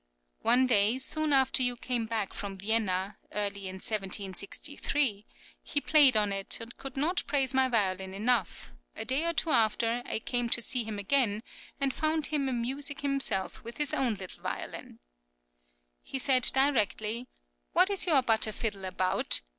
One 0.41 0.65
day, 0.65 0.97
soon 0.97 1.31
after 1.31 1.61
you 1.61 1.75
came 1.77 2.07
back 2.07 2.33
from 2.33 2.57
Vienna 2.57 3.19
(early 3.33 3.67
in 3.67 3.75
1763), 3.75 5.27
he 5.61 5.79
played 5.79 6.17
on 6.17 6.33
it, 6.33 6.59
and 6.59 6.75
could 6.75 6.97
not 6.97 7.23
praise 7.27 7.53
my 7.53 7.67
violin 7.67 8.15
enough; 8.15 8.71
a 8.95 9.05
day 9.05 9.25
or 9.25 9.33
two 9.33 9.51
after, 9.51 10.01
I 10.07 10.17
came 10.17 10.49
to 10.49 10.59
see 10.63 10.83
him 10.83 10.97
again, 10.97 11.43
and 11.79 11.93
found 11.93 12.25
him 12.25 12.49
amusing 12.49 12.97
himself 12.97 13.63
with 13.63 13.77
his 13.77 13.93
own 13.93 14.15
little 14.15 14.41
violin. 14.41 14.97
He 16.01 16.17
said 16.17 16.49
directly: 16.51 17.27
"What 17.73 17.91
is 17.91 18.07
your 18.07 18.23
butter 18.23 18.51
fiddle 18.51 18.85
about?" 18.85 19.41